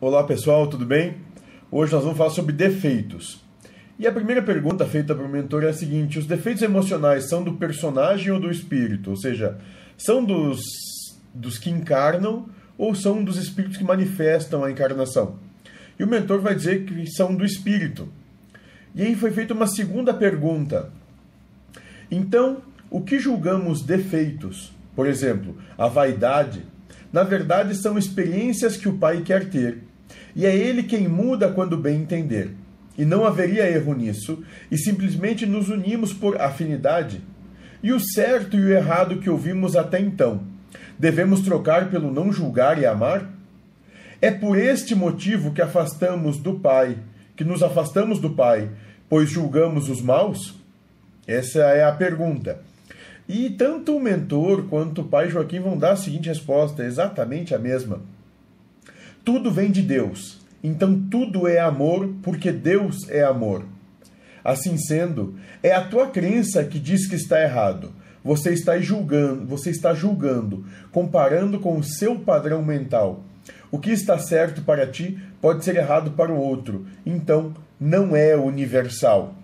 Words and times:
Olá 0.00 0.22
pessoal, 0.22 0.68
tudo 0.68 0.86
bem? 0.86 1.16
Hoje 1.72 1.92
nós 1.92 2.04
vamos 2.04 2.16
falar 2.16 2.30
sobre 2.30 2.52
defeitos. 2.52 3.44
E 3.98 4.06
a 4.06 4.12
primeira 4.12 4.40
pergunta 4.40 4.86
feita 4.86 5.12
para 5.12 5.24
o 5.24 5.28
mentor 5.28 5.64
é 5.64 5.70
a 5.70 5.72
seguinte: 5.72 6.20
os 6.20 6.24
defeitos 6.24 6.62
emocionais 6.62 7.28
são 7.28 7.42
do 7.42 7.54
personagem 7.54 8.30
ou 8.30 8.38
do 8.38 8.48
espírito? 8.48 9.10
Ou 9.10 9.16
seja, 9.16 9.58
são 9.96 10.24
dos, 10.24 10.60
dos 11.34 11.58
que 11.58 11.68
encarnam 11.68 12.48
ou 12.78 12.94
são 12.94 13.24
dos 13.24 13.36
espíritos 13.38 13.76
que 13.76 13.82
manifestam 13.82 14.62
a 14.62 14.70
encarnação? 14.70 15.34
E 15.98 16.04
o 16.04 16.06
mentor 16.06 16.40
vai 16.40 16.54
dizer 16.54 16.84
que 16.84 17.04
são 17.10 17.34
do 17.34 17.44
espírito. 17.44 18.08
E 18.94 19.02
aí 19.02 19.16
foi 19.16 19.32
feita 19.32 19.52
uma 19.52 19.66
segunda 19.66 20.14
pergunta. 20.14 20.92
Então, 22.08 22.58
o 22.88 23.00
que 23.00 23.18
julgamos 23.18 23.82
defeitos? 23.82 24.72
Por 24.94 25.08
exemplo, 25.08 25.56
a 25.76 25.88
vaidade, 25.88 26.64
na 27.12 27.24
verdade 27.24 27.74
são 27.74 27.98
experiências 27.98 28.76
que 28.76 28.88
o 28.88 28.96
pai 28.96 29.22
quer 29.22 29.50
ter. 29.50 29.87
E 30.34 30.46
é 30.46 30.54
ele 30.54 30.82
quem 30.82 31.08
muda 31.08 31.50
quando 31.50 31.76
bem 31.76 32.00
entender. 32.00 32.50
E 32.96 33.04
não 33.04 33.24
haveria 33.24 33.70
erro 33.70 33.94
nisso, 33.94 34.42
e 34.70 34.76
simplesmente 34.76 35.46
nos 35.46 35.68
unimos 35.68 36.12
por 36.12 36.40
afinidade. 36.40 37.20
E 37.82 37.92
o 37.92 38.00
certo 38.00 38.56
e 38.56 38.60
o 38.60 38.70
errado 38.70 39.18
que 39.18 39.30
ouvimos 39.30 39.76
até 39.76 40.00
então, 40.00 40.42
devemos 40.98 41.40
trocar 41.40 41.90
pelo 41.90 42.12
não 42.12 42.32
julgar 42.32 42.78
e 42.80 42.86
amar? 42.86 43.30
É 44.20 44.32
por 44.32 44.58
este 44.58 44.96
motivo 44.96 45.52
que 45.52 45.62
afastamos 45.62 46.38
do 46.38 46.58
Pai, 46.58 46.98
que 47.36 47.44
nos 47.44 47.62
afastamos 47.62 48.18
do 48.18 48.30
Pai, 48.30 48.68
pois 49.08 49.30
julgamos 49.30 49.88
os 49.88 50.02
maus? 50.02 50.56
Essa 51.26 51.60
é 51.60 51.84
a 51.84 51.92
pergunta. 51.92 52.60
E 53.28 53.50
tanto 53.50 53.94
o 53.94 54.00
mentor 54.00 54.64
quanto 54.68 55.02
o 55.02 55.04
pai 55.04 55.28
Joaquim 55.28 55.60
vão 55.60 55.76
dar 55.76 55.92
a 55.92 55.96
seguinte 55.96 56.30
resposta, 56.30 56.82
exatamente 56.82 57.54
a 57.54 57.58
mesma. 57.58 58.00
Tudo 59.28 59.50
vem 59.50 59.70
de 59.70 59.82
Deus, 59.82 60.40
então 60.64 60.98
tudo 61.10 61.46
é 61.46 61.58
amor, 61.58 62.14
porque 62.22 62.50
Deus 62.50 63.06
é 63.10 63.22
amor. 63.22 63.62
Assim 64.42 64.78
sendo, 64.78 65.34
é 65.62 65.70
a 65.70 65.84
tua 65.84 66.06
crença 66.06 66.64
que 66.64 66.78
diz 66.78 67.06
que 67.06 67.16
está 67.16 67.38
errado. 67.42 67.92
Você 68.24 68.54
está 68.54 68.78
julgando, 68.78 69.44
você 69.44 69.68
está 69.68 69.92
julgando, 69.92 70.64
comparando 70.90 71.60
com 71.60 71.76
o 71.76 71.84
seu 71.84 72.18
padrão 72.18 72.62
mental. 72.62 73.22
O 73.70 73.78
que 73.78 73.90
está 73.90 74.18
certo 74.18 74.62
para 74.62 74.86
ti 74.86 75.18
pode 75.42 75.62
ser 75.62 75.76
errado 75.76 76.12
para 76.12 76.32
o 76.32 76.40
outro, 76.40 76.86
então 77.04 77.52
não 77.78 78.16
é 78.16 78.34
universal. 78.34 79.34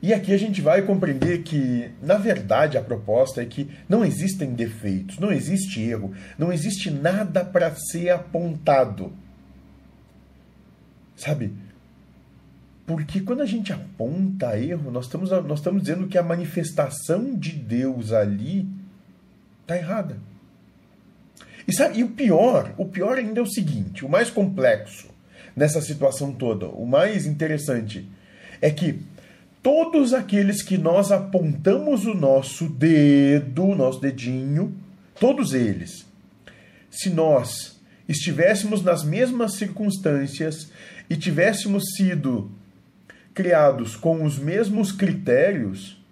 E 0.00 0.14
aqui 0.14 0.32
a 0.32 0.38
gente 0.38 0.60
vai 0.60 0.82
compreender 0.82 1.42
que, 1.42 1.90
na 2.00 2.16
verdade, 2.16 2.78
a 2.78 2.82
proposta 2.82 3.42
é 3.42 3.46
que 3.46 3.68
não 3.88 4.04
existem 4.04 4.52
defeitos, 4.54 5.18
não 5.18 5.32
existe 5.32 5.80
erro, 5.80 6.14
não 6.38 6.52
existe 6.52 6.90
nada 6.90 7.44
para 7.44 7.74
ser 7.74 8.10
apontado. 8.10 9.12
Sabe? 11.16 11.52
Porque 12.86 13.20
quando 13.20 13.42
a 13.42 13.46
gente 13.46 13.72
aponta 13.72 14.58
erro, 14.58 14.90
nós 14.90 15.06
estamos, 15.06 15.30
nós 15.30 15.58
estamos 15.58 15.82
dizendo 15.82 16.06
que 16.06 16.16
a 16.16 16.22
manifestação 16.22 17.34
de 17.34 17.52
Deus 17.52 18.12
ali 18.12 18.68
está 19.62 19.76
errada. 19.76 20.16
E, 21.66 21.72
sabe, 21.74 21.98
e 21.98 22.04
o 22.04 22.08
pior, 22.08 22.72
o 22.78 22.86
pior 22.86 23.18
ainda 23.18 23.40
é 23.40 23.42
o 23.42 23.46
seguinte, 23.46 24.04
o 24.04 24.08
mais 24.08 24.30
complexo 24.30 25.08
nessa 25.54 25.82
situação 25.82 26.32
toda, 26.32 26.66
o 26.66 26.86
mais 26.86 27.26
interessante, 27.26 28.08
é 28.62 28.70
que 28.70 29.00
todos 29.62 30.14
aqueles 30.14 30.62
que 30.62 30.78
nós 30.78 31.10
apontamos 31.10 32.06
o 32.06 32.14
nosso 32.14 32.68
dedo, 32.68 33.64
o 33.64 33.74
nosso 33.74 34.00
dedinho, 34.00 34.74
todos 35.18 35.52
eles, 35.52 36.06
se 36.90 37.10
nós 37.10 37.78
estivéssemos 38.08 38.82
nas 38.82 39.04
mesmas 39.04 39.54
circunstâncias 39.54 40.70
e 41.10 41.16
tivéssemos 41.16 41.84
sido 41.96 42.50
criados 43.34 43.94
com 43.94 44.24
os 44.24 44.38
mesmos 44.38 44.90
critérios, 44.90 46.02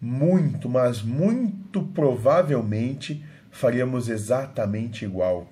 muito, 0.00 0.68
mas 0.68 1.00
muito 1.00 1.82
provavelmente 1.94 3.24
faríamos 3.50 4.08
exatamente 4.08 5.04
igual. 5.04 5.48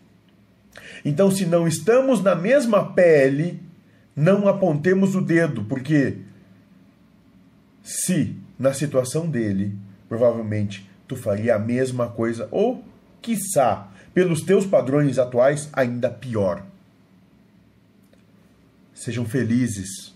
Então, 1.04 1.30
se 1.30 1.46
não 1.46 1.68
estamos 1.68 2.22
na 2.22 2.34
mesma 2.34 2.92
pele, 2.92 3.62
não 4.14 4.48
apontemos 4.48 5.14
o 5.14 5.20
dedo, 5.20 5.64
porque 5.64 6.18
se 7.90 8.36
na 8.56 8.72
situação 8.72 9.28
dele, 9.28 9.76
provavelmente 10.08 10.88
tu 11.08 11.16
faria 11.16 11.56
a 11.56 11.58
mesma 11.58 12.08
coisa 12.08 12.48
ou, 12.52 12.84
quiçá, 13.20 13.88
pelos 14.14 14.42
teus 14.42 14.64
padrões 14.64 15.18
atuais, 15.18 15.68
ainda 15.72 16.08
pior. 16.08 16.64
Sejam 18.94 19.24
felizes 19.24 20.14